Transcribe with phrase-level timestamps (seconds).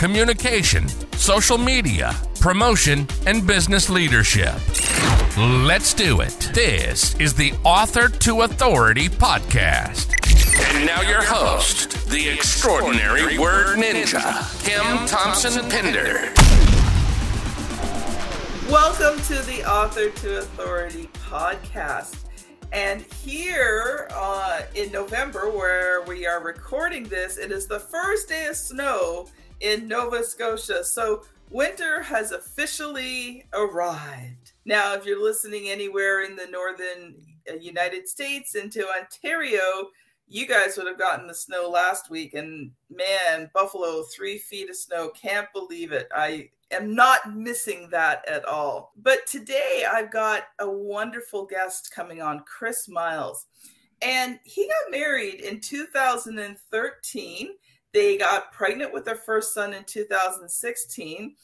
[0.00, 4.54] communication, social media, promotion, and business leadership.
[5.36, 6.50] Let's do it.
[6.54, 10.14] This is the Author to Authority podcast.
[10.74, 14.24] And now your host, the extraordinary word ninja,
[14.64, 16.32] Kim Thompson Pinder.
[18.72, 22.24] Welcome to the Author to Authority podcast.
[22.72, 28.46] And here uh, in November, where we are recording this, it is the first day
[28.46, 29.26] of snow
[29.60, 30.84] in Nova Scotia.
[30.84, 34.52] So winter has officially arrived.
[34.64, 37.16] Now, if you're listening anywhere in the northern
[37.50, 39.88] uh, United States into Ontario,
[40.28, 42.34] you guys would have gotten the snow last week.
[42.34, 45.10] And man, Buffalo, three feet of snow.
[45.10, 46.08] Can't believe it.
[46.14, 48.92] I am not missing that at all.
[48.96, 53.46] But today I've got a wonderful guest coming on, Chris Miles.
[54.02, 57.48] And he got married in 2013.
[57.92, 61.34] They got pregnant with their first son in 2016.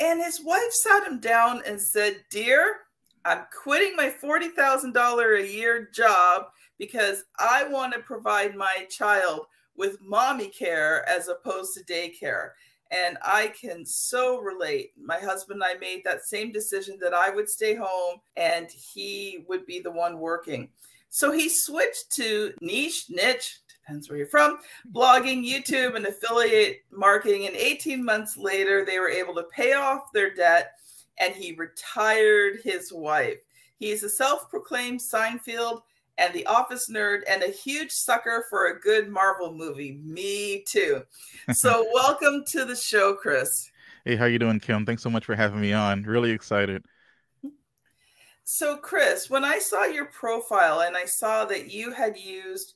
[0.00, 2.76] And his wife sat him down and said, Dear,
[3.24, 6.46] I'm quitting my $40,000 a year job
[6.78, 12.50] because I want to provide my child with mommy care as opposed to daycare.
[12.90, 14.92] And I can so relate.
[15.02, 19.44] My husband and I made that same decision that I would stay home and he
[19.48, 20.68] would be the one working.
[21.08, 24.58] So he switched to niche, niche, depends where you're from,
[24.92, 27.46] blogging, YouTube, and affiliate marketing.
[27.46, 30.72] And 18 months later, they were able to pay off their debt
[31.18, 33.38] and he retired his wife.
[33.78, 35.82] He's a self proclaimed Seinfeld
[36.18, 39.98] and the office nerd and a huge sucker for a good Marvel movie.
[40.04, 41.02] Me too.
[41.52, 43.70] So welcome to the show, Chris.
[44.04, 44.86] Hey, how you doing, Kim?
[44.86, 46.02] Thanks so much for having me on.
[46.02, 46.84] Really excited.
[48.44, 52.74] So, Chris, when I saw your profile and I saw that you had used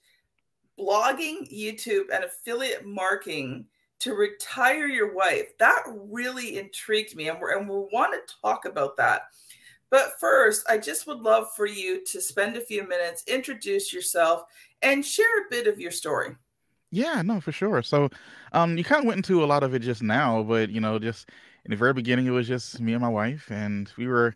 [0.78, 3.66] blogging, YouTube, and affiliate marketing
[4.00, 8.64] to retire your wife, that really intrigued me, and, we're, and we want to talk
[8.64, 9.22] about that.
[9.90, 14.42] But first, I just would love for you to spend a few minutes, introduce yourself,
[14.82, 16.36] and share a bit of your story.
[16.90, 17.82] Yeah, no, for sure.
[17.82, 18.08] So,
[18.52, 20.98] um, you kind of went into a lot of it just now, but you know,
[20.98, 21.28] just
[21.64, 24.34] in the very beginning, it was just me and my wife, and we were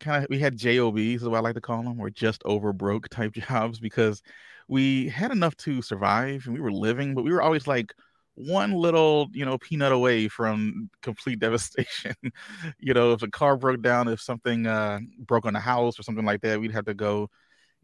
[0.00, 2.72] kind of we had jobs, is what I like to call them, or just over
[2.72, 4.22] broke type jobs because
[4.68, 7.92] we had enough to survive and we were living, but we were always like
[8.34, 12.14] one little you know peanut away from complete devastation.
[12.78, 16.02] You know if a car broke down if something uh broke on the house or
[16.02, 17.28] something like that we'd have to go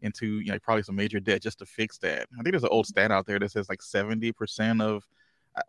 [0.01, 2.27] into you know probably some major debt just to fix that.
[2.33, 5.03] I think there's an old stat out there that says like 70% of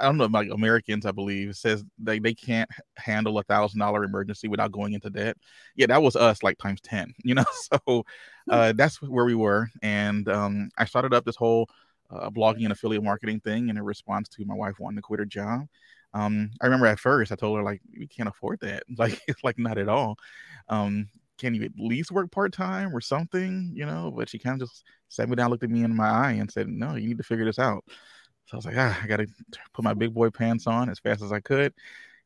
[0.01, 4.05] I don't know, like Americans, I believe, says they, they can't handle a thousand dollar
[4.05, 5.37] emergency without going into debt.
[5.77, 7.45] Yeah, that was us like times 10, you know?
[7.53, 8.05] So
[8.51, 9.69] uh, that's where we were.
[9.83, 11.69] And um, I started up this whole
[12.11, 15.21] uh, blogging and affiliate marketing thing in a response to my wife wanting to quit
[15.21, 15.67] her job.
[16.15, 18.85] Um, I remember at first I told her like we can't afford that.
[18.99, 20.17] Like it's like not at all.
[20.69, 21.09] Um,
[21.39, 23.73] can you at least work part time or something?
[23.75, 26.09] You know, but she kind of just sat me down, looked at me in my
[26.09, 27.85] eye, and said, "No, you need to figure this out."
[28.47, 29.27] So I was like, ah, I got to
[29.73, 31.73] put my big boy pants on as fast as I could.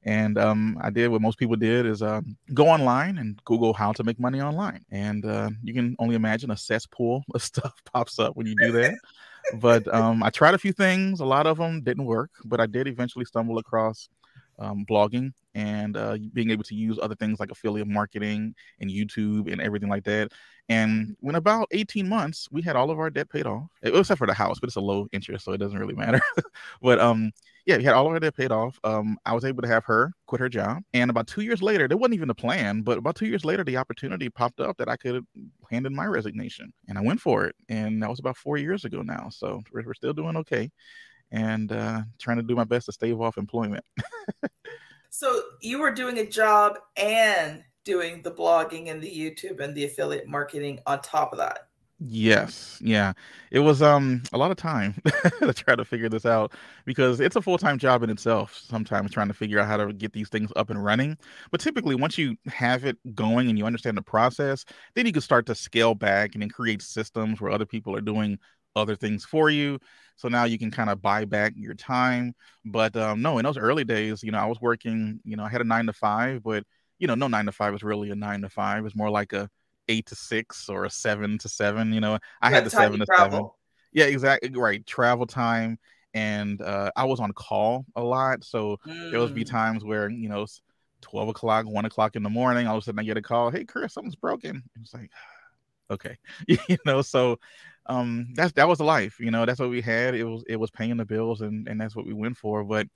[0.03, 2.22] And um, I did what most people did is uh,
[2.54, 4.84] go online and Google how to make money online.
[4.91, 8.72] And uh, you can only imagine a cesspool of stuff pops up when you do
[8.72, 8.94] that
[9.58, 11.20] but um, I tried a few things.
[11.20, 14.08] A lot of them didn't work, but I did eventually stumble across
[14.60, 19.50] um, blogging and uh, being able to use other things like affiliate marketing and YouTube
[19.50, 20.32] and everything like that.
[20.69, 24.26] And when about 18 months, we had all of our debt paid off, except for
[24.28, 26.20] the house, but it's a low interest, so it doesn't really matter.
[26.82, 27.32] but um,
[27.66, 28.79] yeah, we had all of our debt paid off.
[28.85, 31.88] Um, I was able to have her quit her job, and about two years later,
[31.88, 34.88] there wasn't even a plan, but about two years later, the opportunity popped up that
[34.88, 35.26] I could
[35.70, 37.56] hand in my resignation, and I went for it.
[37.69, 40.70] And that was about four years ago now, so we're, we're still doing okay,
[41.31, 43.85] and uh, trying to do my best to stave off employment.
[45.11, 49.85] so you were doing a job and doing the blogging and the YouTube and the
[49.85, 51.71] affiliate marketing on top of that.
[52.03, 53.12] Yes, yeah.
[53.50, 54.94] It was um a lot of time
[55.41, 56.55] to try to figure this out
[56.87, 60.15] because it's a full-time job in itself sometimes trying to figure out how to get
[60.15, 61.19] these things up and running.
[61.50, 65.21] But typically once you have it going and you understand the process, then you can
[65.21, 68.38] start to scale back and then create systems where other people are doing
[68.76, 69.78] other things for you.
[70.17, 72.34] So now you can kind of buy back your time.
[72.64, 75.49] But um, no, in those early days, you know, I was working, you know, I
[75.49, 76.64] had a nine to five, but
[76.99, 78.84] you know, no nine to five is really a nine to five.
[78.84, 79.49] It's more like a
[79.88, 81.93] eight to six or a seven to seven.
[81.93, 83.31] You know, I had the seven to travel.
[83.31, 83.50] seven.
[83.93, 84.50] Yeah, exactly.
[84.50, 84.87] Right.
[84.87, 85.78] Travel time.
[86.12, 88.44] And uh, I was on call a lot.
[88.44, 89.11] So mm.
[89.11, 90.46] there would be times where, you know,
[91.00, 93.50] 12 o'clock, one o'clock in the morning, all of a sudden I get a call,
[93.50, 94.62] Hey, Chris, something's broken.
[94.81, 95.11] It's like,
[95.90, 96.19] okay.
[96.46, 97.38] you know, so
[97.90, 100.14] um that's that was the life, you know, that's what we had.
[100.14, 102.64] It was it was paying the bills and, and that's what we went for.
[102.64, 102.87] But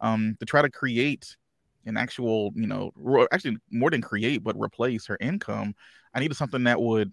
[0.00, 1.36] um to try to create
[1.86, 2.92] an actual, you know,
[3.32, 5.74] actually more than create, but replace her income,
[6.14, 7.12] I needed something that would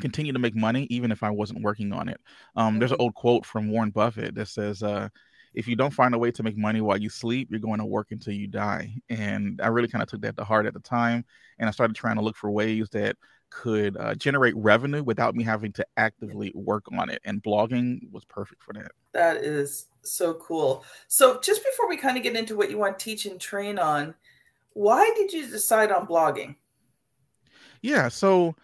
[0.00, 2.20] continue to make money even if I wasn't working on it.
[2.54, 2.78] Um, mm-hmm.
[2.78, 3.02] There's an mm-hmm.
[3.04, 5.08] old quote from Warren Buffett that says, uh,
[5.54, 7.86] if you don't find a way to make money while you sleep, you're going to
[7.86, 8.94] work until you die.
[9.08, 11.24] And I really kind of took that to heart at the time.
[11.58, 13.16] And I started trying to look for ways that
[13.50, 17.20] could uh, generate revenue without me having to actively work on it.
[17.24, 18.92] And blogging was perfect for that.
[19.12, 20.84] That is so cool.
[21.08, 23.78] So, just before we kind of get into what you want to teach and train
[23.78, 24.14] on,
[24.72, 26.56] why did you decide on blogging?
[27.82, 28.08] Yeah.
[28.08, 28.54] So,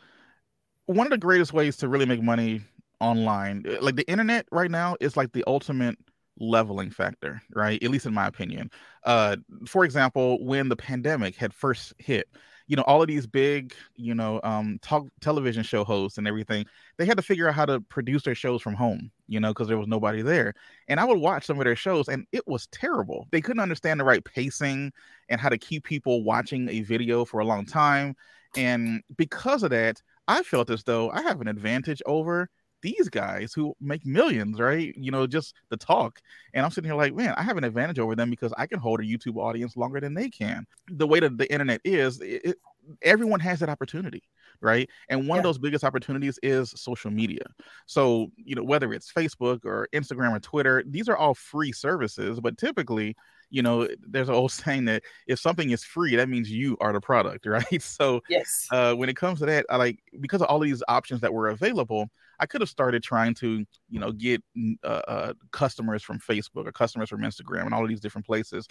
[0.86, 2.60] one of the greatest ways to really make money
[3.00, 5.98] online, eh, like the internet right now, is like the ultimate
[6.38, 7.82] leveling factor, right?
[7.82, 8.70] At least in my opinion.
[9.04, 12.28] Uh, for example, when the pandemic had first hit,
[12.66, 16.64] you know, all of these big, you know, um, talk television show hosts and everything,
[16.96, 19.68] they had to figure out how to produce their shows from home, you know, because
[19.68, 20.54] there was nobody there.
[20.88, 23.26] And I would watch some of their shows and it was terrible.
[23.30, 24.92] They couldn't understand the right pacing
[25.28, 28.16] and how to keep people watching a video for a long time.
[28.56, 32.48] And because of that, I felt as though I have an advantage over
[32.84, 34.94] these guys who make millions, right?
[34.94, 36.20] You know, just the talk.
[36.52, 38.78] And I'm sitting here like, man, I have an advantage over them because I can
[38.78, 40.66] hold a YouTube audience longer than they can.
[40.88, 42.58] The way that the internet is, it,
[43.00, 44.22] everyone has that opportunity
[44.60, 45.40] right and one yeah.
[45.40, 47.42] of those biggest opportunities is social media
[47.86, 52.38] so you know whether it's facebook or instagram or twitter these are all free services
[52.38, 53.16] but typically
[53.54, 56.92] you know, there's an old saying that if something is free, that means you are
[56.92, 57.82] the product, right?
[57.82, 60.82] So, yes, uh, when it comes to that, I like because of all of these
[60.88, 62.10] options that were available,
[62.40, 64.42] I could have started trying to, you know, get
[64.82, 68.66] uh, uh, customers from Facebook or customers from Instagram and all of these different places.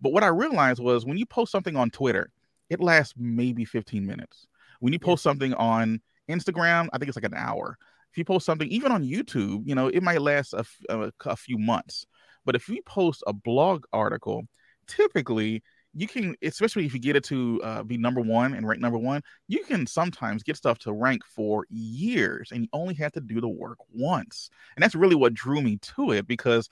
[0.00, 2.30] But what I realized was when you post something on Twitter,
[2.70, 4.46] it lasts maybe 15 minutes.
[4.80, 7.76] When you post something on Instagram, I think it's like an hour.
[8.10, 11.36] If you post something even on YouTube, you know, it might last a, a, a
[11.36, 12.06] few months.
[12.44, 14.44] But if we post a blog article,
[14.86, 15.62] typically
[15.98, 18.98] you can, especially if you get it to uh, be number one and rank number
[18.98, 23.20] one, you can sometimes get stuff to rank for years and you only have to
[23.20, 24.48] do the work once.
[24.76, 26.68] And that's really what drew me to it because,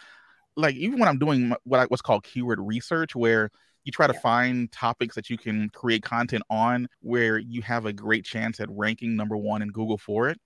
[0.56, 3.50] like, even when I'm doing what I, what's called keyword research, where
[3.84, 4.20] you try to yeah.
[4.20, 8.68] find topics that you can create content on where you have a great chance at
[8.70, 10.38] ranking number one in Google for it.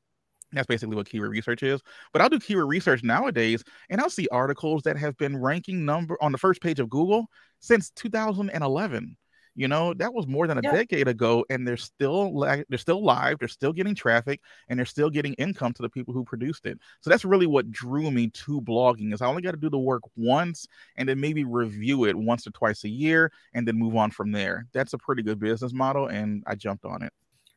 [0.52, 1.80] That's basically what keyword research is.
[2.12, 6.16] But I'll do keyword research nowadays and I'll see articles that have been ranking number
[6.20, 7.26] on the first page of Google
[7.60, 9.16] since 2011.
[9.56, 10.72] You know, that was more than a yeah.
[10.72, 14.86] decade ago and they're still li- they're still live, they're still getting traffic and they're
[14.86, 16.78] still getting income to the people who produced it.
[17.00, 19.78] So that's really what drew me to blogging is I only got to do the
[19.78, 23.96] work once and then maybe review it once or twice a year and then move
[23.96, 24.66] on from there.
[24.72, 27.12] That's a pretty good business model and I jumped on it.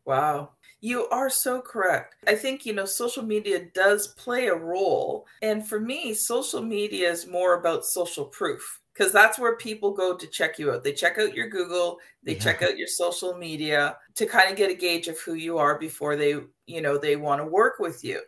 [0.06, 0.50] Wow.
[0.84, 2.16] You are so correct.
[2.28, 5.26] I think, you know, social media does play a role.
[5.42, 10.18] And for me, social media is more about social proof because that's where people go
[10.18, 10.84] to check you out.
[10.84, 12.40] They check out your Google, they yeah.
[12.40, 15.80] check out your social media to kind of get a gauge of who you are
[15.80, 16.36] before they,
[16.68, 18.20] you know, they want to work with you.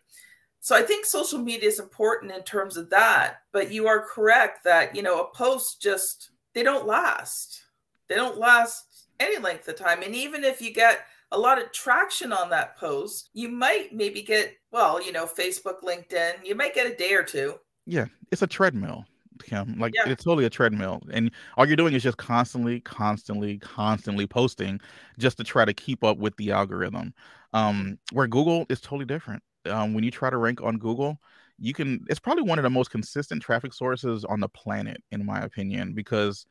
[0.61, 4.63] So I think social media is important in terms of that, but you are correct
[4.63, 7.65] that, you know, a post just they don't last.
[8.07, 10.03] They don't last any length of time.
[10.03, 14.21] And even if you get a lot of traction on that post, you might maybe
[14.21, 17.55] get, well, you know, Facebook, LinkedIn, you might get a day or two.
[17.85, 19.05] Yeah, it's a treadmill.
[19.43, 19.77] Kim.
[19.77, 20.09] Like yeah.
[20.09, 24.79] it's totally a treadmill, and all you're doing is just constantly, constantly, constantly posting
[25.17, 27.13] just to try to keep up with the algorithm.
[27.53, 29.43] Um, where Google is totally different.
[29.65, 31.19] Um, when you try to rank on Google,
[31.59, 32.05] you can.
[32.09, 35.93] It's probably one of the most consistent traffic sources on the planet, in my opinion,
[35.93, 36.45] because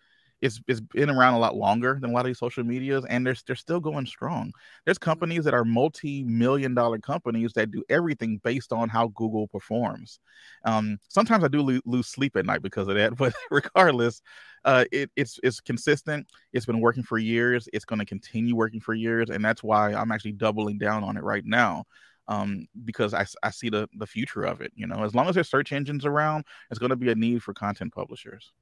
[0.44, 3.26] it's it's been around a lot longer than a lot of these social medias, and
[3.26, 4.52] they're they're still going strong.
[4.84, 10.20] There's companies that are multi-million dollar companies that do everything based on how Google performs.
[10.66, 14.20] Um, sometimes I do lo- lose sleep at night because of that, but regardless,
[14.66, 16.26] uh, it, it's it's consistent.
[16.52, 17.66] It's been working for years.
[17.72, 21.16] It's going to continue working for years, and that's why I'm actually doubling down on
[21.16, 21.84] it right now
[22.28, 24.72] um, because I, I see the, the future of it.
[24.74, 27.42] You know, as long as there's search engines around, it's going to be a need
[27.42, 28.52] for content publishers.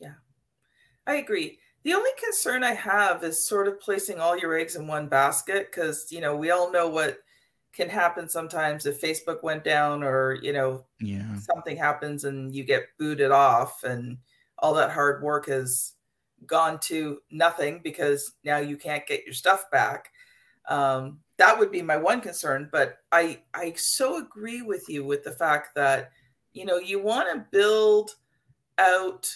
[0.00, 0.14] Yeah.
[1.10, 1.58] I agree.
[1.82, 5.70] The only concern I have is sort of placing all your eggs in one basket
[5.70, 7.18] because, you know, we all know what
[7.72, 11.40] can happen sometimes if Facebook went down or you know Yeah.
[11.40, 14.18] something happens and you get booted off and
[14.58, 15.94] all that hard work has
[16.46, 20.10] gone to nothing because now you can't get your stuff back.
[20.68, 22.68] Um, that would be my one concern.
[22.72, 26.12] But I I so agree with you with the fact that
[26.52, 28.12] you know you want to build
[28.78, 29.28] out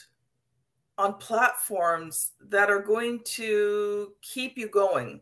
[0.99, 5.21] on platforms that are going to keep you going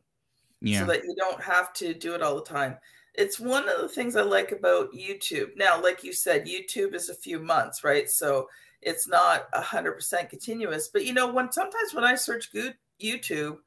[0.61, 0.81] Yeah.
[0.81, 2.79] so that you don't have to do it all the time.
[3.15, 5.51] It's one of the things I like about YouTube.
[5.57, 8.09] Now, like you said, YouTube is a few months, right?
[8.11, 8.49] So
[8.81, 10.89] it's not a hundred percent continuous.
[10.89, 13.59] But you know, when sometimes when I search good YouTube,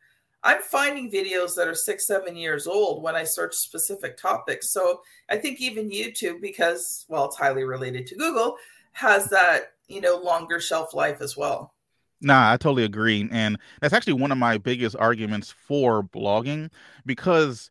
[0.44, 4.70] I'm finding videos that are six, seven years old when I search specific topics.
[4.70, 8.58] So I think even YouTube, because well, it's highly related to Google,
[8.94, 11.75] has that you know longer shelf life as well.
[12.22, 13.28] Nah, I totally agree.
[13.32, 16.72] And that's actually one of my biggest arguments for blogging
[17.06, 17.70] because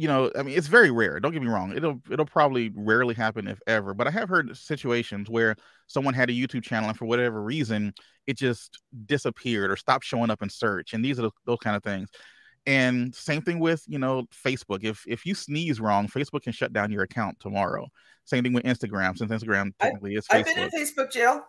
[0.00, 1.20] you know, I mean, it's very rare.
[1.20, 1.76] Don't get me wrong.
[1.76, 5.56] It'll it'll probably rarely happen if ever, but I have heard situations where
[5.88, 7.92] someone had a YouTube channel and for whatever reason
[8.26, 10.94] it just disappeared or stopped showing up in search.
[10.94, 12.08] And these are the, those kind of things.
[12.64, 14.84] And same thing with, you know, Facebook.
[14.84, 17.86] If if you sneeze wrong, Facebook can shut down your account tomorrow.
[18.24, 21.44] Same thing with Instagram, since Instagram I- technically is I've been in Facebook jail.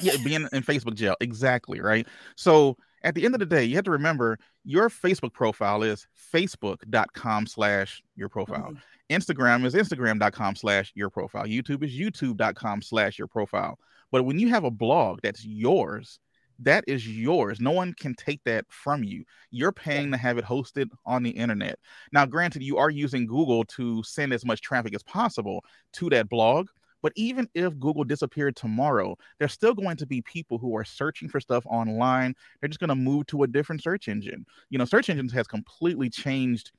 [0.00, 1.16] Yeah, being in Facebook jail.
[1.20, 2.06] Exactly, right?
[2.36, 6.06] So at the end of the day, you have to remember your Facebook profile is
[6.32, 8.72] facebook.com slash your profile.
[8.72, 8.80] Mhm.
[9.10, 11.44] Instagram is instagram.com slash your profile.
[11.44, 13.78] YouTube is youtube.com slash your profile.
[14.10, 16.20] But when you have a blog that's yours,
[16.60, 17.60] that is yours.
[17.60, 19.24] No one can take that from you.
[19.50, 21.78] You're paying to have it hosted on the internet.
[22.12, 25.64] Now, granted, you are using Google to send as much traffic as possible
[25.94, 26.68] to that blog.
[27.02, 31.28] But even if Google disappeared tomorrow, there's still going to be people who are searching
[31.28, 32.34] for stuff online.
[32.60, 34.46] They're just going to move to a different search engine.
[34.70, 36.72] You know, search engines has completely changed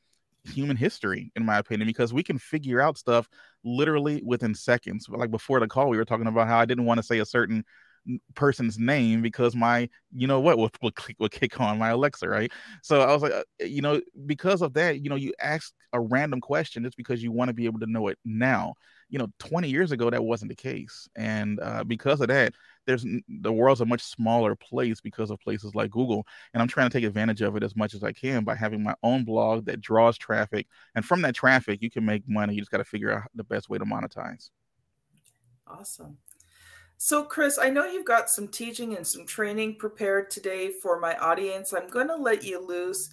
[0.46, 3.28] human history, in my opinion, because we can figure out stuff
[3.64, 5.08] literally within seconds.
[5.10, 7.26] Like before the call, we were talking about how I didn't want to say a
[7.26, 7.64] certain
[8.36, 12.52] person's name because my, you know what, would, click, would kick on my Alexa, right?
[12.82, 16.00] So I was like, uh, you know, because of that, you know, you ask a
[16.00, 18.74] random question just because you want to be able to know it now
[19.10, 21.08] you know 20 years ago that wasn't the case.
[21.16, 22.54] And uh, because of that
[22.86, 26.26] there's the world's a much smaller place because of places like google.
[26.54, 28.84] And i'm trying to take advantage of it as much as i can by having
[28.84, 30.68] my own blog that draws traffic.
[30.96, 32.54] And from that traffic you can make money.
[32.54, 34.50] You just got to figure out the best way to monetize.
[35.68, 36.18] Awesome.
[36.98, 41.18] So, Chris, I know you've got some teaching and some training prepared today for my
[41.18, 41.74] audience.
[41.74, 43.10] I'm going to let you loose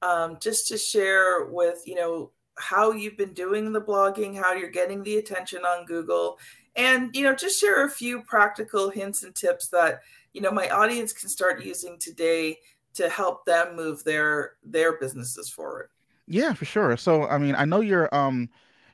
[0.00, 4.70] um, just to share with, you know, how you've been doing the blogging, how you're
[4.70, 6.38] getting the attention on Google,
[6.76, 10.68] and, you know, just share a few practical hints and tips that, you know, my
[10.70, 12.58] audience can start using today
[12.94, 15.88] to help them move their their businesses forward.
[16.26, 18.48] yeah for sure so i mean i know you're um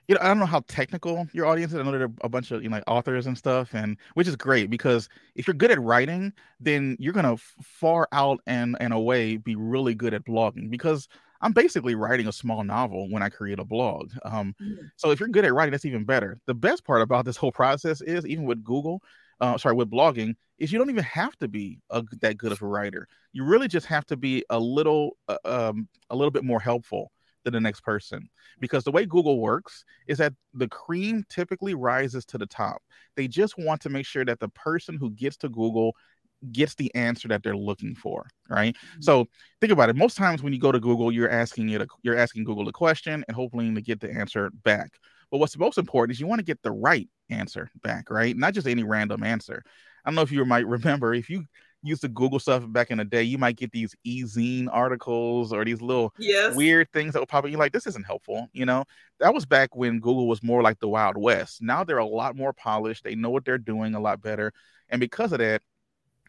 [0.09, 1.79] you know, I don't know how technical your audience is.
[1.79, 4.27] I know there are a bunch of you know like authors and stuff, and which
[4.27, 8.93] is great because if you're good at writing, then you're gonna far out and and
[8.93, 11.07] away be really good at blogging because
[11.41, 14.11] I'm basically writing a small novel when I create a blog.
[14.25, 14.55] Um,
[14.97, 16.39] so if you're good at writing, that's even better.
[16.47, 19.03] The best part about this whole process is even with Google,
[19.41, 22.61] uh, sorry, with blogging, is you don't even have to be a, that good of
[22.61, 23.09] a writer.
[23.33, 27.11] You really just have to be a little, uh, um, a little bit more helpful
[27.45, 28.29] than the next person.
[28.61, 32.83] Because the way Google works is that the cream typically rises to the top.
[33.17, 35.97] They just want to make sure that the person who gets to Google
[36.53, 38.75] gets the answer that they're looking for, right?
[38.77, 39.05] Mhm.
[39.05, 39.29] So
[39.61, 39.97] think about it.
[39.97, 42.73] Most times when you go to Google, you're asking it, a, you're asking Google a
[42.73, 44.91] question and hoping to get the answer back.
[45.31, 48.37] But what's most important is you want to get the right answer back, right?
[48.37, 49.63] Not just any random answer.
[50.05, 51.45] I don't know if you might remember if you
[51.83, 55.65] used to Google stuff back in the day, you might get these e-zine articles or
[55.65, 56.55] these little Yes.
[56.57, 57.51] weird things that will pop up.
[57.51, 58.49] You're like, this isn't helpful.
[58.53, 58.85] You know,
[59.19, 61.63] that was back when Google was more like the Wild West.
[61.63, 63.05] Now they're a lot more polished.
[63.05, 64.53] They know what they're doing a lot better.
[64.89, 65.63] And because of that,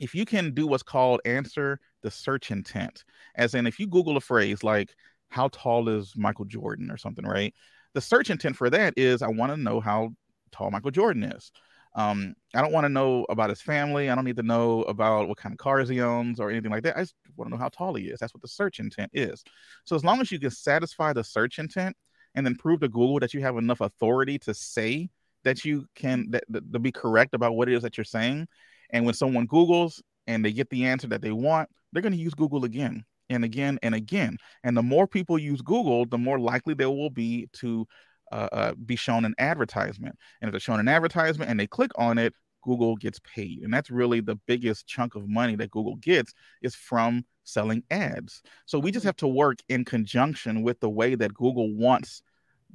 [0.01, 3.05] if you can do what's called answer the search intent,
[3.35, 4.93] as in if you Google a phrase like,
[5.29, 7.53] how tall is Michael Jordan or something, right?
[7.93, 10.09] The search intent for that is, I want to know how
[10.51, 11.51] tall Michael Jordan is.
[11.93, 14.09] Um, I don't want to know about his family.
[14.09, 16.83] I don't need to know about what kind of cars he owns or anything like
[16.83, 16.97] that.
[16.97, 18.19] I just want to know how tall he is.
[18.19, 19.43] That's what the search intent is.
[19.85, 21.95] So as long as you can satisfy the search intent
[22.33, 25.09] and then prove to Google that you have enough authority to say
[25.43, 28.47] that you can that, that to be correct about what it is that you're saying,
[28.91, 32.19] and when someone Googles and they get the answer that they want, they're going to
[32.19, 34.37] use Google again and again and again.
[34.63, 37.87] And the more people use Google, the more likely they will be to
[38.31, 40.15] uh, uh, be shown an advertisement.
[40.41, 42.33] And if they're shown an advertisement and they click on it,
[42.63, 43.63] Google gets paid.
[43.63, 48.41] And that's really the biggest chunk of money that Google gets is from selling ads.
[48.65, 52.21] So we just have to work in conjunction with the way that Google wants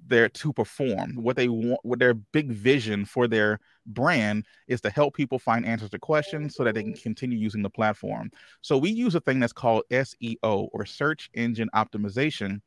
[0.06, 1.16] there to perform.
[1.16, 5.64] What they want what their big vision for their brand is to help people find
[5.64, 8.30] answers to questions so that they can continue using the platform.
[8.60, 12.60] So we use a thing that's called seo or search engine optimization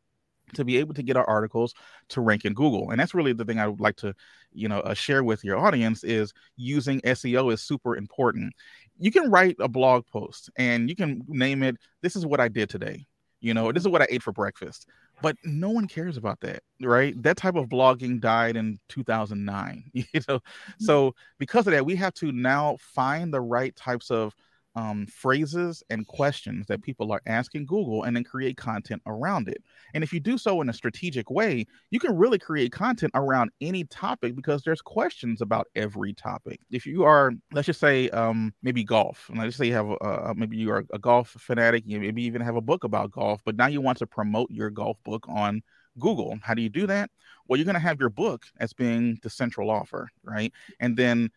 [0.54, 1.76] to be able to get our articles
[2.10, 2.90] to rank in google.
[2.90, 4.14] And that's really the thing i would like to
[4.52, 8.54] you know uh, share with your audience is using seo is super important.
[8.98, 12.48] You can write a blog post and you can name it this is what i
[12.48, 13.06] did today.
[13.42, 14.88] You know this is what i ate for breakfast
[15.22, 20.04] but no one cares about that right that type of blogging died in 2009 you
[20.28, 20.84] know mm-hmm.
[20.84, 24.34] so because of that we have to now find the right types of
[24.76, 29.64] um, phrases and questions that people are asking Google and then create content around it.
[29.94, 33.52] And if you do so in a strategic way, you can really create content around
[33.62, 36.60] any topic because there's questions about every topic.
[36.72, 39.90] If you are, let's just say, um, maybe golf, and let's just say you have,
[39.90, 43.42] a, maybe you are a golf fanatic, you maybe even have a book about golf,
[43.46, 45.62] but now you want to promote your golf book on
[46.00, 46.38] Google.
[46.42, 47.10] How do you do that?
[47.48, 50.54] Well, you're going to have your book as being the central offer, right?
[50.80, 51.30] And then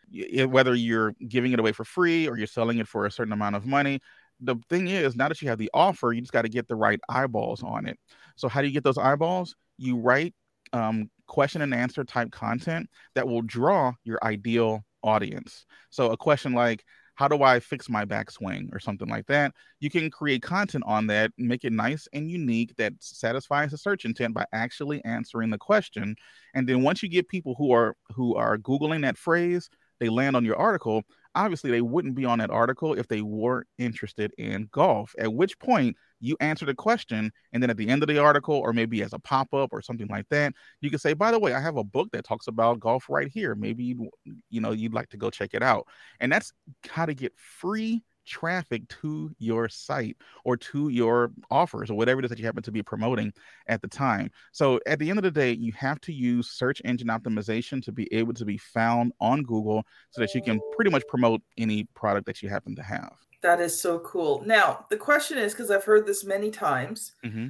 [0.47, 3.57] whether you're giving it away for free or you're selling it for a certain amount
[3.57, 4.01] of money,
[4.41, 6.75] the thing is, now that you have the offer, you just got to get the
[6.75, 7.99] right eyeballs on it.
[8.37, 9.55] So, how do you get those eyeballs?
[9.79, 10.35] You write
[10.73, 15.65] um, question and answer type content that will draw your ideal audience.
[15.91, 16.85] So, a question like,
[17.23, 19.55] how do I fix my backswing or something like that?
[19.79, 24.05] You can create content on that, make it nice and unique that satisfies the search
[24.05, 26.17] intent by actually answering the question.
[26.55, 30.35] And then once you get people who are who are googling that phrase, they land
[30.35, 34.69] on your article, obviously they wouldn't be on that article if they weren't interested in
[34.73, 35.15] golf.
[35.19, 38.55] At which point you answer the question, and then at the end of the article,
[38.55, 41.39] or maybe as a pop up or something like that, you can say, "By the
[41.39, 43.55] way, I have a book that talks about golf right here.
[43.55, 44.11] Maybe you
[44.51, 45.87] you know you'd like to go check it out."
[46.21, 46.53] And that's
[46.89, 52.25] how to get free traffic to your site or to your offers or whatever it
[52.25, 53.33] is that you happen to be promoting
[53.67, 54.31] at the time.
[54.53, 57.93] So at the end of the day, you have to use search engine optimization to
[57.93, 61.85] be able to be found on Google so that you can pretty much promote any
[61.95, 63.13] product that you happen to have.
[63.43, 64.43] That is so cool.
[64.47, 67.49] Now, the question is because I've heard this many times mm-hmm.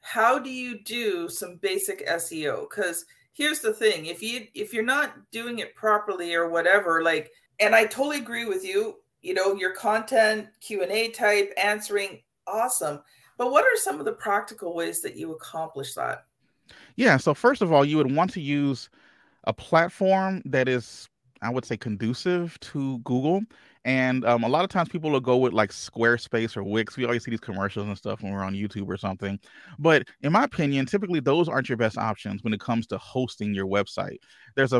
[0.00, 2.68] how do you do some basic SEO?
[2.70, 3.04] Because
[3.34, 7.30] here's the thing if you if you're not doing it properly or whatever like
[7.60, 13.00] and i totally agree with you you know your content q&a type answering awesome
[13.38, 16.26] but what are some of the practical ways that you accomplish that
[16.96, 18.90] yeah so first of all you would want to use
[19.44, 21.08] a platform that is
[21.42, 23.42] i would say conducive to google
[23.86, 26.96] and um, a lot of times people will go with like Squarespace or Wix.
[26.96, 29.38] We always see these commercials and stuff when we're on YouTube or something.
[29.78, 33.52] But in my opinion, typically those aren't your best options when it comes to hosting
[33.52, 34.16] your website.
[34.56, 34.72] There's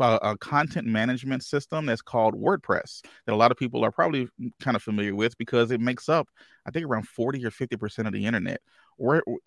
[0.00, 4.28] a content management system that's called WordPress that a lot of people are probably
[4.60, 6.28] kind of familiar with because it makes up,
[6.66, 8.60] I think, around 40 or 50% of the internet.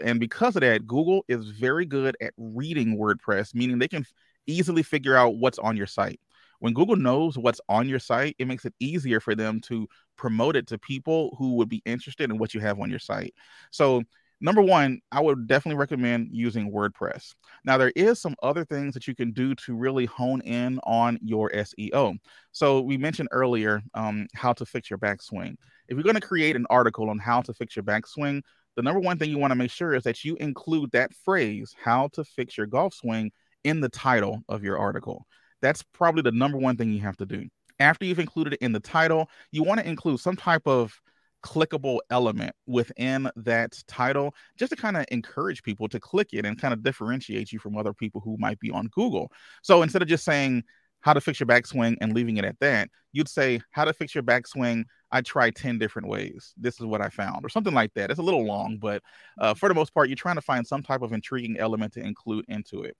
[0.04, 4.06] And because of that, Google is very good at reading WordPress, meaning they can
[4.47, 6.19] easily figure out what's on your site
[6.62, 10.56] when Google knows what's on your site, it makes it easier for them to promote
[10.56, 13.34] it to people who would be interested in what you have on your site.
[13.71, 14.04] So,
[14.41, 17.34] number one, I would definitely recommend using WordPress.
[17.63, 21.17] Now, there is some other things that you can do to really hone in on
[21.21, 22.17] your SEO.
[22.51, 25.56] So, we mentioned earlier um, how to fix your backswing.
[25.88, 28.41] If you're going to create an article on how to fix your backswing,
[28.75, 31.75] the number one thing you want to make sure is that you include that phrase,
[31.82, 33.32] how to fix your golf swing,
[33.63, 35.25] in the title of your article.
[35.62, 37.47] That's probably the number one thing you have to do.
[37.80, 40.99] After you've included it in the title, you want to include some type of
[41.43, 46.60] clickable element within that title just to kind of encourage people to click it and
[46.60, 49.32] kind of differentiate you from other people who might be on Google.
[49.62, 50.63] So instead of just saying
[51.01, 54.15] how to fix your backswing and leaving it at that, you'd say how to fix
[54.15, 54.86] your backswing.
[55.12, 56.54] I tried 10 different ways.
[56.58, 58.12] This is what I found, or something like that.
[58.12, 59.01] It's a little long, but
[59.39, 62.01] uh, for the most part, you're trying to find some type of intriguing element to
[62.01, 62.95] include into it.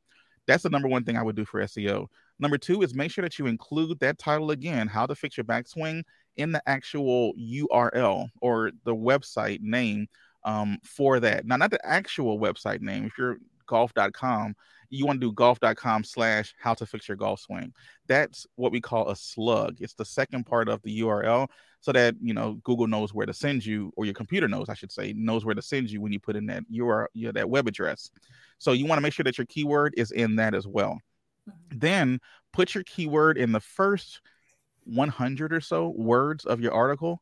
[0.47, 2.08] That's the number one thing I would do for SEO.
[2.39, 5.43] Number two is make sure that you include that title again, how to fix your
[5.43, 6.04] backswing,
[6.37, 10.07] in the actual URL or the website name
[10.43, 11.45] um, for that.
[11.45, 13.05] Now, not the actual website name.
[13.05, 14.55] If you're golf.com,
[14.89, 17.73] you want to do golf.com slash how to fix your golf swing.
[18.07, 19.77] That's what we call a slug.
[19.79, 21.47] It's the second part of the URL
[21.79, 24.73] so that, you know, Google knows where to send you, or your computer knows, I
[24.73, 27.31] should say, knows where to send you when you put in that URL, you know,
[27.31, 28.11] that web address.
[28.59, 30.99] So you want to make sure that your keyword is in that as well.
[31.49, 31.79] Mm-hmm.
[31.79, 32.19] Then
[32.51, 34.21] put your keyword in the first
[34.91, 37.21] 100 or so words of your article.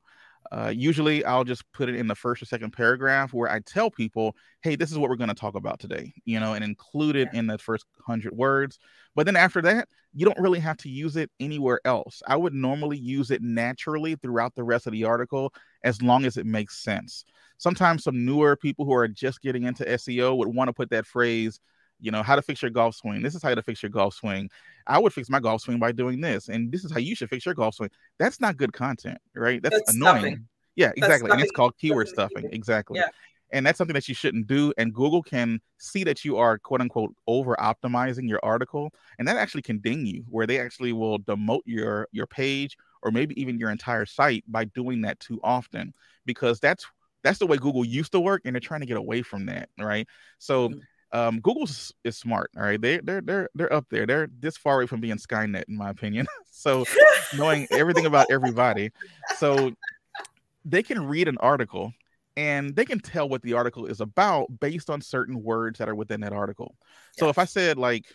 [0.51, 3.91] Uh, usually, I'll just put it in the first or second paragraph where I tell
[3.91, 7.15] people, "Hey, this is what we're going to talk about today," you know, and include
[7.15, 7.39] it yeah.
[7.39, 8.79] in the first hundred words.
[9.15, 12.23] But then after that, you don't really have to use it anywhere else.
[12.25, 15.53] I would normally use it naturally throughout the rest of the article
[15.83, 17.25] as long as it makes sense.
[17.57, 21.05] Sometimes some newer people who are just getting into SEO would want to put that
[21.05, 21.59] phrase
[21.99, 23.21] you know how to fix your golf swing.
[23.21, 24.49] This is how to fix your golf swing.
[24.87, 27.29] I would fix my golf swing by doing this and this is how you should
[27.29, 27.89] fix your golf swing.
[28.17, 29.61] That's not good content right?
[29.61, 30.19] That's, that's annoying.
[30.19, 30.47] stuffing.
[30.75, 32.99] yeah exactly and it's called keyword stuffing exactly.
[32.99, 33.07] Yeah.
[33.51, 36.81] and that's something that you shouldn't do and google can see that you are quote
[36.81, 41.19] unquote over optimizing your article and that actually can ding you where they actually will
[41.19, 45.93] demote your your page or maybe even your entire site by doing that too often
[46.25, 46.85] because that's
[47.23, 49.69] that's the way google used to work and they're trying to get away from that
[49.77, 50.07] right?
[50.37, 50.79] So mm-hmm
[51.11, 51.67] um, Google
[52.03, 52.51] is smart.
[52.55, 54.05] All right, they they're they're they're up there.
[54.05, 56.27] They're this far away from being Skynet, in my opinion.
[56.51, 56.85] so
[57.35, 58.91] knowing everything about everybody,
[59.37, 59.71] so
[60.65, 61.93] they can read an article
[62.37, 65.95] and they can tell what the article is about based on certain words that are
[65.95, 66.75] within that article.
[67.17, 68.05] So if I said like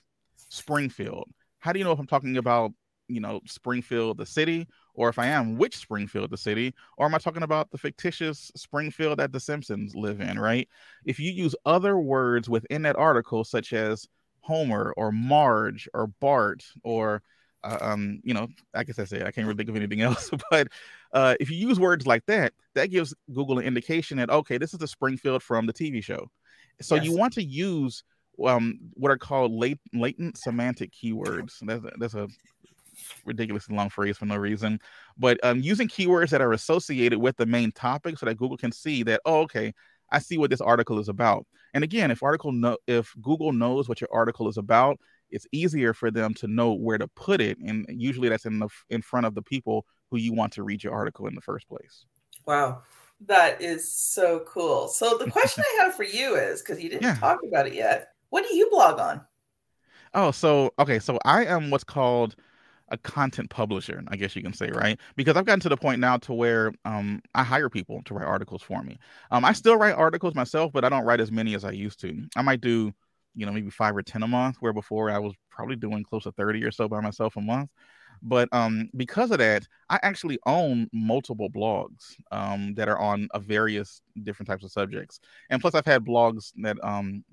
[0.49, 1.29] Springfield,
[1.59, 2.73] how do you know if I'm talking about
[3.09, 7.15] you know Springfield the city or if I am, which Springfield, the city, or am
[7.15, 10.69] I talking about the fictitious Springfield that the Simpsons live in, right?
[11.05, 14.09] If you use other words within that article, such as
[14.41, 17.23] Homer or Marge or Bart or
[17.65, 20.31] uh, um, you know, I guess I say I can't really think of anything else,
[20.51, 20.69] but
[21.13, 24.75] uh, if you use words like that, that gives Google an indication that okay, this
[24.75, 26.31] is the Springfield from the TV show.
[26.81, 27.05] So yes.
[27.05, 28.05] you want to use
[28.45, 31.59] um, what are called late, latent semantic keywords.
[31.63, 32.29] That's, that's a
[33.25, 34.81] ridiculously long phrase for no reason.
[35.17, 38.73] But um, using keywords that are associated with the main topic so that Google can
[38.73, 39.73] see that, oh, okay,
[40.11, 41.47] I see what this article is about.
[41.75, 44.99] And again, if article no, if Google knows what your article is about,
[45.31, 48.69] it's easier for them to know where to put it, and usually that's in the
[48.91, 51.69] in front of the people who you want to read your article in the first
[51.69, 52.05] place.
[52.47, 52.83] Wow,
[53.27, 54.87] that is so cool.
[54.87, 57.17] So the question I have for you is because you didn't yeah.
[57.17, 58.11] talk about it yet.
[58.31, 59.23] What do you blog on?
[60.15, 62.37] Oh, so okay, so I am what's called
[62.95, 64.99] a content publisher, I guess you can say, right?
[65.17, 68.27] Because I've gotten to the point now to where um, I hire people to write
[68.27, 68.99] articles for me.
[69.31, 72.01] Um, I still write articles myself, but I don't write as many as I used
[72.01, 72.17] to.
[72.37, 72.93] I might do,
[73.35, 76.23] you know, maybe five or ten a month, where before I was probably doing close
[76.23, 77.71] to thirty or so by myself a month.
[78.23, 83.41] But um, because of that, I actually own multiple blogs um, that are on a
[83.41, 87.25] various different types of subjects, and plus I've had blogs that um,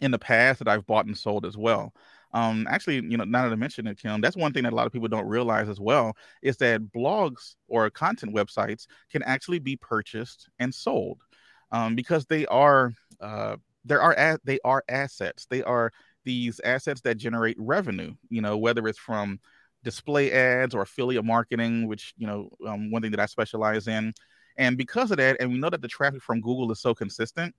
[0.00, 1.94] in the past that I've bought and sold as well.
[2.34, 4.76] Um, actually, you know, now that I mention it, Kim, that's one thing that a
[4.76, 9.60] lot of people don't realize as well is that blogs or content websites can actually
[9.60, 11.22] be purchased and sold
[11.72, 15.46] um, because they are uh, there are a- they are assets.
[15.48, 15.92] They are
[16.24, 18.14] these assets that generate revenue.
[18.30, 19.40] You know, whether it's from
[19.84, 24.12] display ads or affiliate marketing, which you know, um, one thing that I specialize in.
[24.56, 27.54] And because of that, and we know that the traffic from Google is so consistent,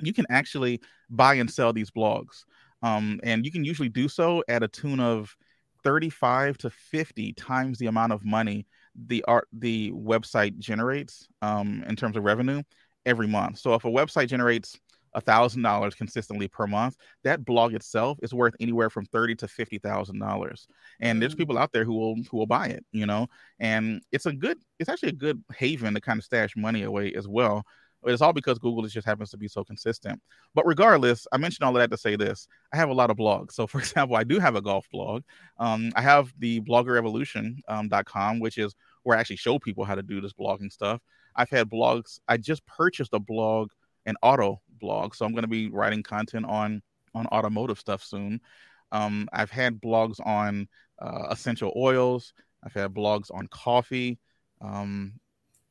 [0.00, 2.44] you can actually buy and sell these blogs.
[2.82, 5.34] Um, and you can usually do so at a tune of
[5.82, 8.66] 35 to 50 times the amount of money
[9.06, 12.62] the art the website generates um, in terms of revenue
[13.04, 13.58] every month.
[13.58, 14.78] So if a website generates
[15.14, 19.48] a thousand dollars consistently per month, that blog itself is worth anywhere from thirty to
[19.48, 20.66] fifty thousand dollars.
[21.00, 21.60] And there's people mm.
[21.60, 23.28] out there who will who will buy it, you know.
[23.58, 27.12] And it's a good, it's actually a good haven to kind of stash money away
[27.14, 27.64] as well
[28.04, 30.20] it's all because Google just happens to be so consistent.
[30.54, 32.46] But regardless, I mentioned all of that to say this.
[32.72, 33.52] I have a lot of blogs.
[33.52, 35.22] So, for example, I do have a golf blog.
[35.58, 40.02] Um, I have the bloggerevolution.com, um, which is where I actually show people how to
[40.02, 41.00] do this blogging stuff.
[41.34, 42.18] I've had blogs.
[42.28, 43.70] I just purchased a blog,
[44.06, 45.14] an auto blog.
[45.14, 46.82] So I'm going to be writing content on
[47.14, 48.40] on automotive stuff soon.
[48.92, 50.68] Um, I've had blogs on
[51.00, 52.32] uh, essential oils.
[52.62, 54.18] I've had blogs on coffee.
[54.60, 55.14] Um,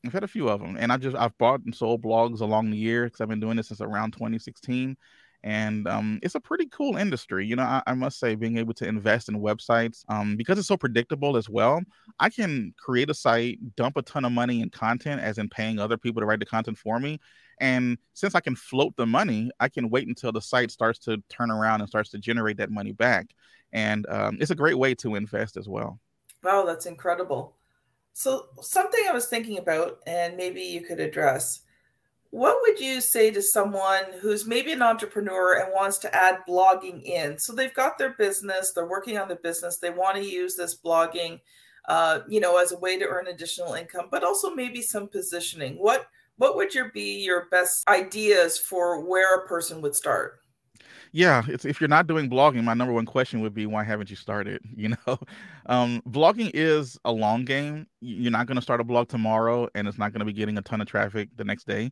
[0.05, 2.69] I've had a few of them, and I just I've bought and sold blogs along
[2.69, 4.95] the year because I've been doing this since around 2016,
[5.43, 7.45] and um, it's a pretty cool industry.
[7.45, 10.67] You know, I, I, must say, being able to invest in websites um, because it's
[10.67, 11.81] so predictable as well.
[12.19, 15.79] I can create a site, dump a ton of money in content, as in paying
[15.79, 17.19] other people to write the content for me,
[17.59, 21.17] and since I can float the money, I can wait until the site starts to
[21.29, 23.27] turn around and starts to generate that money back,
[23.73, 25.99] and um, it's a great way to invest as well.
[26.43, 27.55] Wow, that's incredible.
[28.17, 31.63] So, something I was thinking about, and maybe you could address
[32.31, 37.03] what would you say to someone who's maybe an entrepreneur and wants to add blogging
[37.03, 37.37] in?
[37.37, 40.79] So, they've got their business, they're working on the business, they want to use this
[40.79, 41.41] blogging.
[41.89, 45.75] Uh, you know, as a way to earn additional income, but also maybe some positioning.
[45.75, 50.39] What what would your be your best ideas for where a person would start?
[51.15, 54.15] Yeah if you're not doing blogging my number one question would be why haven't you
[54.17, 54.61] started?
[54.75, 55.17] You know?
[55.67, 57.87] Um, blogging is a long game.
[58.01, 60.57] You're not going to start a blog tomorrow and it's not going to be getting
[60.57, 61.91] a ton of traffic the next day.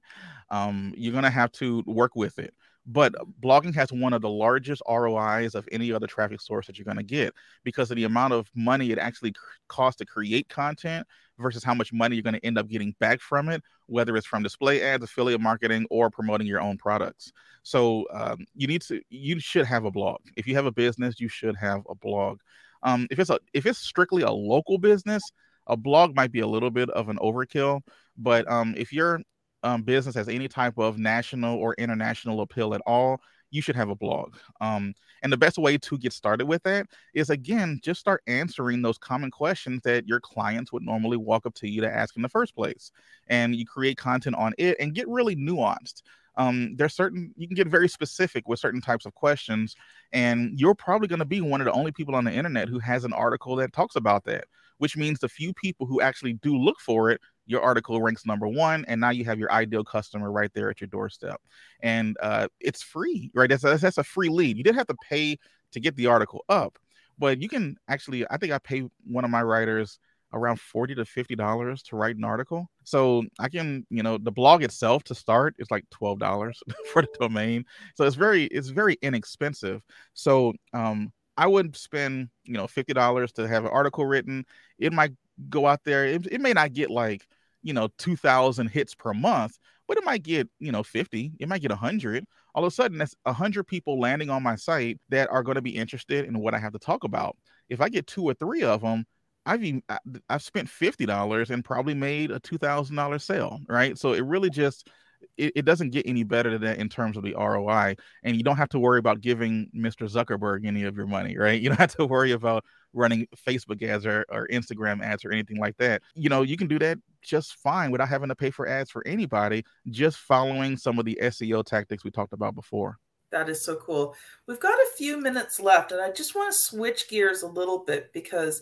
[0.51, 2.53] Um, you're going to have to work with it.
[2.86, 6.86] But blogging has one of the largest ROIs of any other traffic source that you're
[6.86, 7.33] going to get
[7.63, 9.33] because of the amount of money it actually
[9.69, 11.07] costs to create content
[11.39, 14.27] versus how much money you're going to end up getting back from it, whether it's
[14.27, 17.31] from display ads, affiliate marketing, or promoting your own products.
[17.63, 20.19] So um, you need to, you should have a blog.
[20.35, 22.39] If you have a business, you should have a blog.
[22.83, 25.23] Um, if it's a, if it's strictly a local business,
[25.67, 27.81] a blog might be a little bit of an overkill.
[28.17, 29.21] But um, if your
[29.63, 33.21] um, business has any type of national or international appeal at all,
[33.53, 34.35] you should have a blog.
[34.59, 38.81] Um, and the best way to get started with that is again, just start answering
[38.81, 42.21] those common questions that your clients would normally walk up to you to ask in
[42.21, 42.91] the first place.
[43.27, 46.01] And you create content on it and get really nuanced.
[46.35, 49.75] Um, there's certain you can get very specific with certain types of questions,
[50.11, 52.79] and you're probably going to be one of the only people on the internet who
[52.79, 54.45] has an article that talks about that
[54.79, 58.47] which means the few people who actually do look for it your article ranks number
[58.47, 61.41] one and now you have your ideal customer right there at your doorstep.
[61.82, 63.49] And uh, it's free right?
[63.49, 64.58] That's a, that's a free lead.
[64.58, 65.38] You didn't have to pay
[65.71, 66.77] to get the article up
[67.19, 69.99] but you can actually i think i pay one of my writers
[70.34, 72.69] around 40 to 50 dollars to write an article.
[72.84, 77.03] So i can you know the blog itself to start is like 12 dollars for
[77.03, 77.65] the domain.
[77.95, 79.82] So it's very it's very inexpensive.
[80.13, 84.45] So um i would spend you know 50 dollars to have an article written.
[84.79, 85.12] It might
[85.49, 87.25] go out there it, it may not get like
[87.61, 91.61] you know 2000 hits per month but it might get you know 50 it might
[91.61, 95.43] get 100 all of a sudden that's 100 people landing on my site that are
[95.43, 97.35] going to be interested in what i have to talk about.
[97.69, 99.05] If i get two or three of them
[99.45, 99.81] i've even
[100.29, 103.97] i've spent $50 and probably made a $2000 sale right?
[103.97, 104.89] So it really just
[105.37, 107.95] it, it, doesn't get any better than that in terms of the ROI.
[108.23, 110.09] And you don't have to worry about giving Mr.
[110.09, 111.61] Zuckerberg any of your money, right?
[111.63, 115.57] You don't have to worry about running Facebook ads or, or Instagram ads or anything
[115.57, 116.01] like that.
[116.13, 119.05] You know, you can do that just fine without having to pay for ads for
[119.07, 122.97] anybody, just following some of the SEO tactics we talked about before.
[123.31, 124.13] That is so cool.
[124.47, 127.79] We've got a few minutes left, and I just want to switch gears a little
[127.79, 128.61] bit because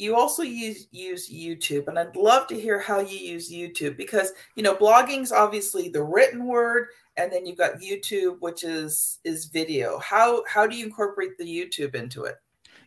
[0.00, 4.32] you also use use YouTube, and I'd love to hear how you use YouTube because
[4.56, 9.46] you know blogging's obviously the written word, and then you've got YouTube, which is is
[9.46, 9.98] video.
[9.98, 12.36] How how do you incorporate the YouTube into it?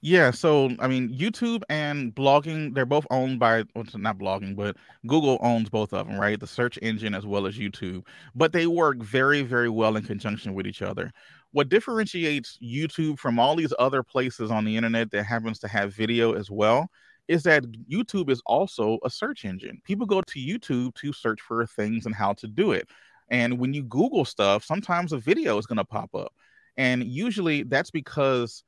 [0.05, 4.75] Yeah, so I mean, YouTube and blogging, they're both owned by, well, not blogging, but
[5.07, 6.37] Google owns both of them, right?
[6.37, 8.05] The search engine as well as YouTube.
[8.35, 11.09] But they work very, very well in conjunction with each other.
[11.51, 15.93] What differentiates YouTube from all these other places on the internet that happens to have
[15.93, 16.89] video as well
[17.29, 19.79] is that YouTube is also a search engine.
[19.85, 22.89] People go to YouTube to search for things and how to do it.
[23.29, 26.33] And when you Google stuff, sometimes a video is going to pop up.
[26.75, 28.65] And usually that's because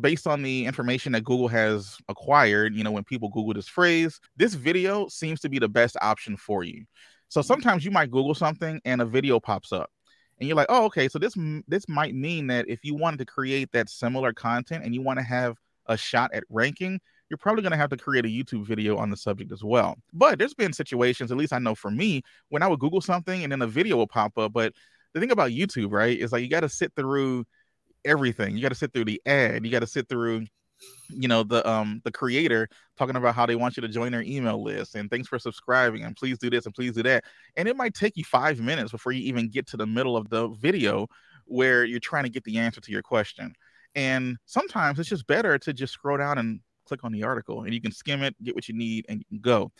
[0.00, 4.20] based on the information that Google has acquired, you know, when people Google this phrase,
[4.36, 6.84] this video seems to be the best option for you.
[7.28, 7.46] So mm-hmm.
[7.46, 9.90] sometimes you might Google something and a video pops up.
[10.40, 11.34] And you're like, "Oh, okay, so this
[11.66, 15.18] this might mean that if you wanted to create that similar content and you want
[15.18, 18.64] to have a shot at ranking, you're probably going to have to create a YouTube
[18.64, 19.96] video on the subject as well.
[20.12, 23.42] But there's been situations, at least I know for me, when I would Google something
[23.42, 24.52] and then a video will pop up.
[24.52, 24.74] But
[25.12, 27.44] the thing about YouTube, right, is like you got to sit through
[28.04, 28.56] everything.
[28.56, 29.64] You got to sit through the ad.
[29.64, 30.46] You got to sit through
[31.08, 34.22] you know the um the creator talking about how they want you to join their
[34.22, 37.24] email list and thanks for subscribing and please do this and please do that
[37.56, 40.28] and it might take you five minutes before you even get to the middle of
[40.28, 41.06] the video
[41.46, 43.52] where you're trying to get the answer to your question
[43.94, 47.74] and sometimes it's just better to just scroll down and click on the article and
[47.74, 49.72] you can skim it get what you need and you can go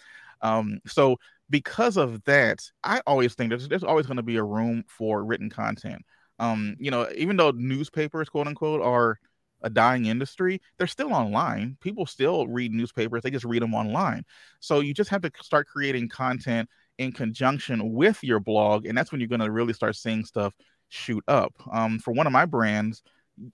[0.43, 1.17] um so
[1.51, 5.25] because of that i always think there's, there's always going to be a room for
[5.25, 6.03] written content
[6.39, 9.19] um, you know, even though newspapers, quote unquote, are
[9.63, 11.77] a dying industry, they're still online.
[11.81, 14.25] People still read newspapers, they just read them online.
[14.61, 19.13] So you just have to start creating content in conjunction with your blog, and that's
[19.13, 20.55] when you're going to really start seeing stuff
[20.89, 21.53] shoot up.
[21.73, 23.03] Um, for one of my brands,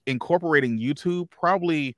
[0.05, 1.95] incorporating YouTube probably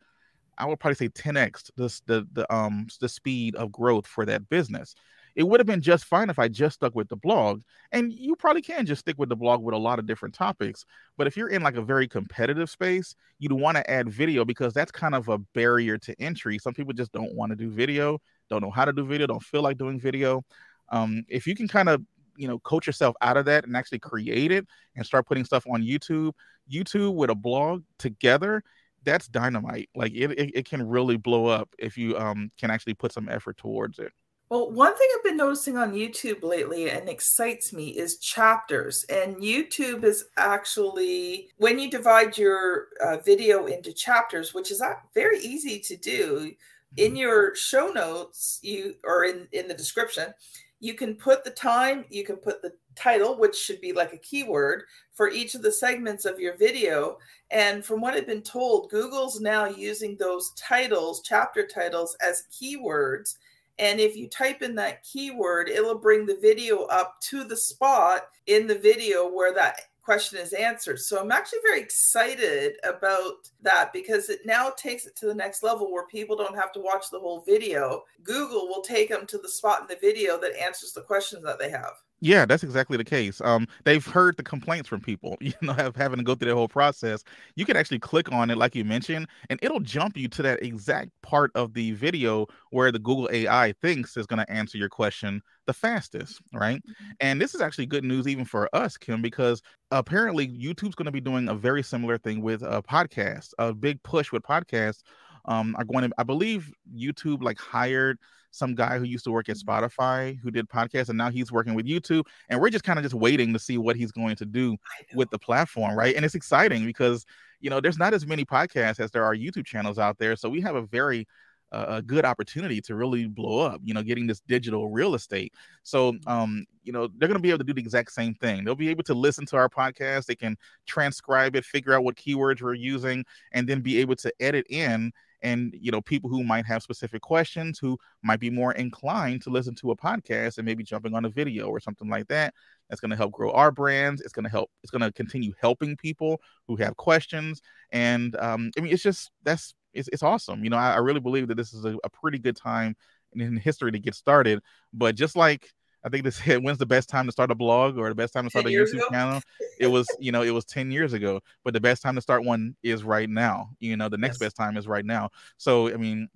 [0.58, 4.50] I would probably say 10x the the the um the speed of growth for that
[4.50, 4.96] business
[5.38, 7.62] it would have been just fine if I just stuck with the blog.
[7.92, 10.84] And you probably can just stick with the blog with a lot of different topics.
[11.16, 14.74] But if you're in like a very competitive space, you'd want to add video because
[14.74, 16.58] that's kind of a barrier to entry.
[16.58, 18.18] Some people just don't want to do video,
[18.50, 20.44] don't know how to do video, don't feel like doing video.
[20.90, 22.02] Um, if you can kind of
[22.36, 25.66] you know coach yourself out of that and actually create it and start putting stuff
[25.68, 26.34] on youtube
[26.72, 28.62] youtube with a blog together
[29.04, 32.94] that's dynamite like it, it, it can really blow up if you um can actually
[32.94, 34.12] put some effort towards it
[34.50, 39.06] well, one thing I've been noticing on YouTube lately and excites me is chapters.
[39.10, 44.82] And YouTube is actually, when you divide your uh, video into chapters, which is
[45.14, 46.52] very easy to do,
[46.96, 47.18] in mm-hmm.
[47.18, 50.34] your show notes, you or in, in the description,
[50.80, 54.18] you can put the time, you can put the title, which should be like a
[54.18, 54.84] keyword
[55.14, 57.18] for each of the segments of your video.
[57.52, 63.36] And from what I've been told, Google's now using those titles, chapter titles, as keywords.
[63.80, 68.30] And if you type in that keyword, it'll bring the video up to the spot
[68.48, 71.00] in the video where that question is answered.
[71.00, 75.64] So I'm actually very excited about that because it now takes it to the next
[75.64, 78.04] level where people don't have to watch the whole video.
[78.24, 81.60] Google will take them to the spot in the video that answers the questions that
[81.60, 81.92] they have.
[82.20, 83.42] Yeah, that's exactly the case.
[83.42, 86.56] Um, they've heard the complaints from people, you know, have, having to go through the
[86.56, 87.24] whole process.
[87.56, 90.64] You can actually click on it, like you mentioned, and it'll jump you to that
[90.64, 94.90] exact part of the video where the Google AI thinks is going to answer your
[94.90, 96.78] question the fastest, right?
[96.78, 97.12] Mm-hmm.
[97.20, 101.12] And this is actually good news even for us, Kim, because apparently YouTube's going to
[101.12, 105.04] be doing a very similar thing with a podcast, a big push with podcasts.
[105.48, 108.18] Um, are going to, I believe, YouTube like hired
[108.52, 109.70] some guy who used to work at mm-hmm.
[109.70, 112.26] Spotify who did podcasts and now he's working with YouTube.
[112.50, 114.78] And we're just kind of just waiting to see what he's going to do
[115.16, 116.16] with the platform, right?
[116.16, 117.26] And it's exciting because
[117.60, 120.36] you know there's not as many podcasts as there are YouTube channels out there.
[120.36, 121.28] So we have a very
[121.72, 125.54] uh, a good opportunity to really blow up, you know, getting this digital real estate.
[125.84, 126.30] So, mm-hmm.
[126.30, 128.64] um, you know, they're going to be able to do the exact same thing.
[128.64, 130.26] They'll be able to listen to our podcast.
[130.26, 130.56] They can
[130.86, 135.12] transcribe it, figure out what keywords we're using, and then be able to edit in
[135.42, 139.50] and you know people who might have specific questions who might be more inclined to
[139.50, 142.54] listen to a podcast and maybe jumping on a video or something like that
[142.90, 145.54] that's going to help grow our brands it's going to help it's going to continue
[145.60, 150.64] helping people who have questions and um, i mean it's just that's it's, it's awesome
[150.64, 152.96] you know I, I really believe that this is a, a pretty good time
[153.34, 154.62] in history to get started
[154.94, 155.72] but just like
[156.04, 158.34] I think this hit when's the best time to start a blog or the best
[158.34, 159.10] time to start a YouTube ago?
[159.10, 159.42] channel?
[159.80, 162.44] It was, you know, it was 10 years ago, but the best time to start
[162.44, 163.70] one is right now.
[163.80, 164.48] You know, the next yes.
[164.48, 165.30] best time is right now.
[165.58, 166.30] So, I mean,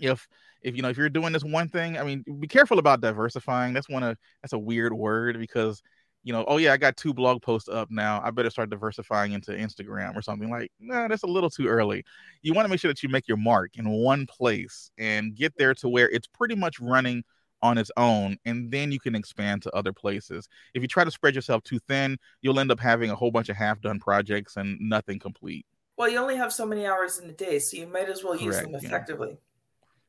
[0.00, 0.26] if
[0.62, 3.74] if you know if you're doing this one thing, I mean, be careful about diversifying.
[3.74, 5.82] That's one of that's a weird word because
[6.24, 8.20] you know, oh yeah, I got two blog posts up now.
[8.24, 10.72] I better start diversifying into Instagram or something like.
[10.80, 12.02] Nah, that's a little too early.
[12.40, 15.52] You want to make sure that you make your mark in one place and get
[15.58, 17.24] there to where it's pretty much running
[17.64, 21.10] on its own and then you can expand to other places if you try to
[21.10, 24.58] spread yourself too thin you'll end up having a whole bunch of half done projects
[24.58, 25.64] and nothing complete
[25.96, 28.36] well you only have so many hours in a day so you might as well
[28.36, 29.38] use them effectively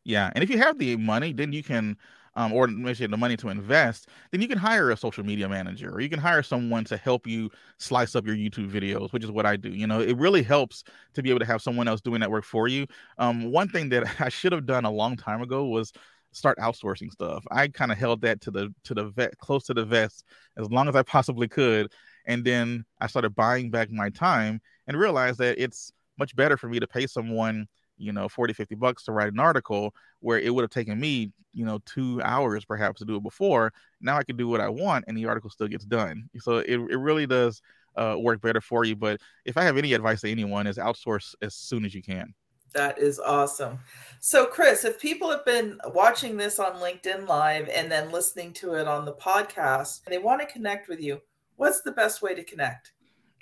[0.03, 0.25] yeah.
[0.25, 1.95] yeah and if you have the money then you can
[2.35, 5.89] um, or maybe the money to invest, then you can hire a social media manager
[5.91, 9.31] or you can hire someone to help you slice up your YouTube videos, which is
[9.31, 9.69] what I do.
[9.69, 12.43] You know, it really helps to be able to have someone else doing that work
[12.43, 12.87] for you.
[13.17, 15.93] Um, one thing that I should have done a long time ago was
[16.35, 17.45] start outsourcing stuff.
[17.49, 20.25] I kind of held that to the to the vet close to the vest
[20.57, 21.91] as long as I possibly could,
[22.25, 26.67] and then I started buying back my time and realized that it's much better for
[26.67, 27.67] me to pay someone
[27.97, 31.31] you know 40 50 bucks to write an article where it would have taken me
[31.53, 33.71] you know two hours perhaps to do it before.
[34.01, 36.29] Now i can do what i want and the article still gets done.
[36.39, 37.61] So it, it really does
[37.95, 41.33] uh, work better for you but if i have any advice to anyone is outsource
[41.41, 42.33] as soon as you can
[42.75, 43.79] that is awesome.
[44.19, 48.75] So, Chris, if people have been watching this on LinkedIn Live and then listening to
[48.75, 51.21] it on the podcast and they want to connect with you,
[51.55, 52.91] what's the best way to connect?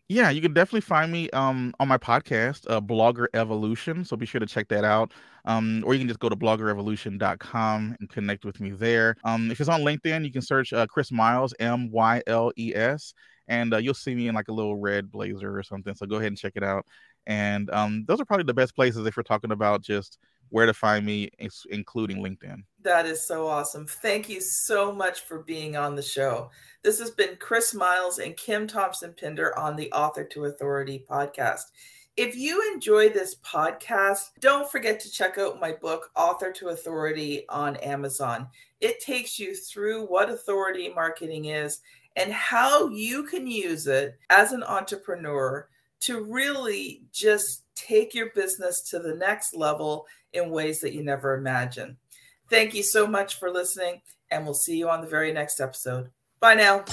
[0.09, 4.03] Yeah, you can definitely find me um, on my podcast, uh, Blogger Evolution.
[4.03, 5.13] So be sure to check that out.
[5.45, 9.15] Um, or you can just go to bloggerevolution.com and connect with me there.
[9.23, 12.73] Um, if it's on LinkedIn, you can search uh, Chris Myles, M Y L E
[12.75, 13.13] S,
[13.47, 15.95] and uh, you'll see me in like a little red blazer or something.
[15.95, 16.85] So go ahead and check it out.
[17.25, 20.17] And um, those are probably the best places if we're talking about just
[20.49, 21.29] where to find me,
[21.71, 22.63] including LinkedIn.
[22.83, 23.87] That is so awesome.
[23.87, 26.51] Thank you so much for being on the show.
[26.83, 31.63] This has been Chris Myles and Kim Thompson Pinder on the Author to Authority podcast.
[32.15, 37.45] If you enjoy this podcast, don't forget to check out my book, Author to Authority,
[37.49, 38.47] on Amazon.
[38.81, 41.81] It takes you through what authority marketing is
[42.15, 45.67] and how you can use it as an entrepreneur
[46.05, 51.35] to really just take your business to the next level in ways that you never
[51.35, 51.95] imagined.
[52.49, 56.09] Thank you so much for listening, and we'll see you on the very next episode.
[56.39, 56.83] Bye now.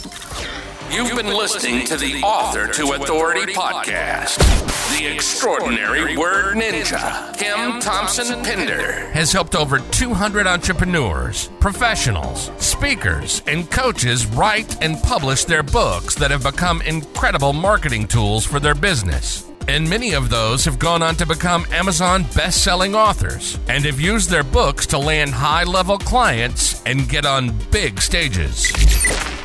[0.90, 4.59] You've been listening to the Author to Authority podcast.
[5.00, 13.70] The extraordinary word ninja, Kim Thompson Pinder, has helped over 200 entrepreneurs, professionals, speakers, and
[13.70, 19.50] coaches write and publish their books that have become incredible marketing tools for their business.
[19.68, 23.98] And many of those have gone on to become Amazon best selling authors and have
[23.98, 28.70] used their books to land high level clients and get on big stages.